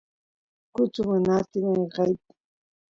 [0.73, 2.21] kuchu mana atin ayqeyt